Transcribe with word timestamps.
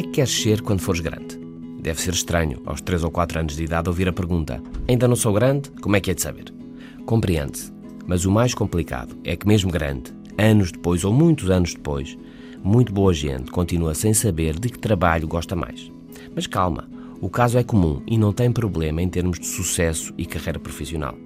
queres 0.00 0.30
ser 0.30 0.62
quando 0.62 0.80
fores 0.80 1.00
grande? 1.00 1.38
Deve 1.78 2.00
ser 2.00 2.14
estranho, 2.14 2.62
aos 2.64 2.80
3 2.80 3.04
ou 3.04 3.10
4 3.10 3.40
anos 3.40 3.56
de 3.56 3.64
idade, 3.64 3.88
ouvir 3.88 4.08
a 4.08 4.12
pergunta: 4.12 4.62
Ainda 4.88 5.06
não 5.06 5.16
sou 5.16 5.34
grande? 5.34 5.70
Como 5.82 5.96
é 5.96 6.00
que 6.00 6.10
é 6.10 6.14
de 6.14 6.22
saber? 6.22 6.44
Compreende-se. 7.04 7.70
Mas 8.06 8.24
o 8.24 8.30
mais 8.30 8.54
complicado 8.54 9.14
é 9.22 9.36
que, 9.36 9.46
mesmo 9.46 9.70
grande, 9.70 10.12
anos 10.38 10.72
depois 10.72 11.04
ou 11.04 11.12
muitos 11.12 11.50
anos 11.50 11.74
depois, 11.74 12.16
muito 12.64 12.92
boa 12.92 13.12
gente 13.12 13.50
continua 13.50 13.94
sem 13.94 14.14
saber 14.14 14.58
de 14.58 14.70
que 14.70 14.78
trabalho 14.78 15.28
gosta 15.28 15.54
mais. 15.54 15.92
Mas 16.34 16.46
calma, 16.46 16.88
o 17.20 17.28
caso 17.28 17.58
é 17.58 17.62
comum 17.62 18.00
e 18.06 18.16
não 18.16 18.32
tem 18.32 18.50
problema 18.50 19.02
em 19.02 19.08
termos 19.08 19.38
de 19.38 19.46
sucesso 19.46 20.14
e 20.16 20.24
carreira 20.24 20.58
profissional. 20.58 21.16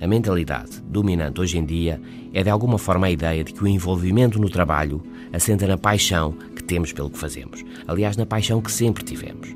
A 0.00 0.06
mentalidade 0.06 0.80
dominante 0.82 1.40
hoje 1.40 1.58
em 1.58 1.64
dia 1.64 2.00
é 2.32 2.42
de 2.42 2.50
alguma 2.50 2.78
forma 2.78 3.06
a 3.06 3.10
ideia 3.10 3.44
de 3.44 3.52
que 3.52 3.62
o 3.62 3.68
envolvimento 3.68 4.40
no 4.40 4.50
trabalho 4.50 5.02
assenta 5.32 5.66
na 5.66 5.78
paixão 5.78 6.34
que 6.62 6.68
temos 6.68 6.92
pelo 6.92 7.10
que 7.10 7.18
fazemos. 7.18 7.64
Aliás, 7.86 8.16
na 8.16 8.24
paixão 8.24 8.62
que 8.62 8.70
sempre 8.70 9.04
tivemos. 9.04 9.54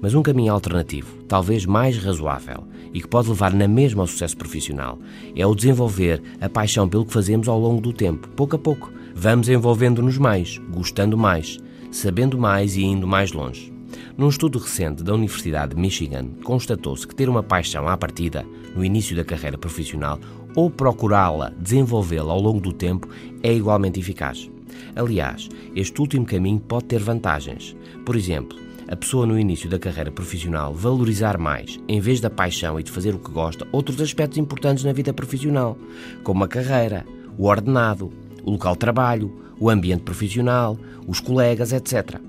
Mas 0.00 0.14
um 0.14 0.22
caminho 0.22 0.52
alternativo, 0.52 1.22
talvez 1.24 1.66
mais 1.66 1.98
razoável 1.98 2.66
e 2.92 3.00
que 3.00 3.08
pode 3.08 3.28
levar 3.28 3.52
na 3.52 3.66
mesma 3.66 4.02
ao 4.02 4.06
sucesso 4.06 4.36
profissional, 4.36 4.98
é 5.34 5.46
o 5.46 5.54
desenvolver 5.54 6.22
a 6.40 6.48
paixão 6.48 6.88
pelo 6.88 7.04
que 7.04 7.12
fazemos 7.12 7.48
ao 7.48 7.58
longo 7.58 7.80
do 7.80 7.92
tempo, 7.92 8.28
pouco 8.30 8.56
a 8.56 8.58
pouco. 8.58 8.92
Vamos 9.14 9.48
envolvendo-nos 9.48 10.18
mais, 10.18 10.58
gostando 10.70 11.16
mais, 11.16 11.58
sabendo 11.90 12.38
mais 12.38 12.76
e 12.76 12.82
indo 12.82 13.06
mais 13.06 13.32
longe. 13.32 13.72
Num 14.16 14.28
estudo 14.28 14.58
recente 14.58 15.02
da 15.02 15.14
Universidade 15.14 15.74
de 15.74 15.80
Michigan, 15.80 16.28
constatou-se 16.44 17.06
que 17.06 17.14
ter 17.14 17.28
uma 17.28 17.42
paixão 17.42 17.88
à 17.88 17.96
partida, 17.96 18.44
no 18.74 18.84
início 18.84 19.16
da 19.16 19.24
carreira 19.24 19.58
profissional, 19.58 20.18
ou 20.54 20.70
procurá-la, 20.70 21.52
desenvolvê-la 21.58 22.32
ao 22.32 22.40
longo 22.40 22.60
do 22.60 22.72
tempo, 22.72 23.08
é 23.42 23.52
igualmente 23.52 23.98
eficaz. 23.98 24.53
Aliás, 24.96 25.48
este 25.74 26.00
último 26.00 26.24
caminho 26.24 26.60
pode 26.60 26.86
ter 26.86 27.00
vantagens. 27.00 27.76
Por 28.04 28.16
exemplo, 28.16 28.58
a 28.88 28.96
pessoa 28.96 29.26
no 29.26 29.38
início 29.38 29.68
da 29.68 29.78
carreira 29.78 30.10
profissional 30.10 30.74
valorizar 30.74 31.38
mais, 31.38 31.80
em 31.88 32.00
vez 32.00 32.20
da 32.20 32.28
paixão 32.28 32.78
e 32.78 32.82
de 32.82 32.90
fazer 32.90 33.14
o 33.14 33.18
que 33.18 33.30
gosta, 33.30 33.66
outros 33.72 34.00
aspectos 34.00 34.38
importantes 34.38 34.84
na 34.84 34.92
vida 34.92 35.12
profissional, 35.12 35.78
como 36.22 36.44
a 36.44 36.48
carreira, 36.48 37.06
o 37.38 37.46
ordenado, 37.46 38.12
o 38.42 38.50
local 38.50 38.74
de 38.74 38.80
trabalho, 38.80 39.40
o 39.58 39.70
ambiente 39.70 40.02
profissional, 40.02 40.78
os 41.06 41.20
colegas, 41.20 41.72
etc. 41.72 42.20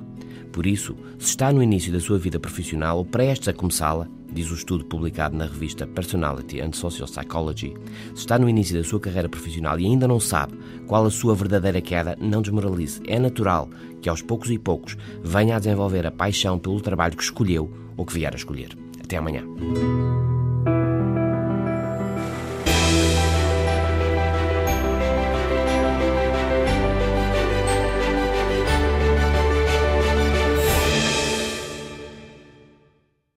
Por 0.51 0.65
isso, 0.65 0.95
se 1.19 1.29
está 1.29 1.51
no 1.51 1.61
início 1.61 1.91
da 1.91 1.99
sua 1.99 2.17
vida 2.17 2.39
profissional 2.39 2.97
ou 2.97 3.05
prestes 3.05 3.49
a 3.49 3.53
começá-la, 3.53 4.07
diz 4.35 4.51
o 4.51 4.55
estudo 4.55 4.83
publicado 4.85 5.35
na 5.35 5.45
revista 5.45 5.87
Personality 5.87 6.59
and 6.59 6.73
Social 6.73 7.07
Psychology, 7.07 7.73
se 8.13 8.19
está 8.19 8.37
no 8.37 8.49
início 8.49 8.77
da 8.77 8.83
sua 8.83 8.99
carreira 8.99 9.29
profissional 9.29 9.79
e 9.79 9.85
ainda 9.85 10.07
não 10.07 10.19
sabe 10.19 10.59
qual 10.85 11.05
a 11.05 11.09
sua 11.09 11.33
verdadeira 11.33 11.81
queda, 11.81 12.17
não 12.19 12.41
desmoralize. 12.41 13.01
É 13.07 13.17
natural 13.17 13.69
que 14.01 14.09
aos 14.09 14.21
poucos 14.21 14.51
e 14.51 14.59
poucos 14.59 14.97
venha 15.23 15.55
a 15.55 15.59
desenvolver 15.59 16.05
a 16.05 16.11
paixão 16.11 16.59
pelo 16.59 16.81
trabalho 16.81 17.15
que 17.15 17.23
escolheu 17.23 17.71
ou 17.95 18.05
que 18.05 18.13
vier 18.13 18.33
a 18.33 18.35
escolher. 18.35 18.77
Até 19.01 19.17
amanhã. 19.17 19.43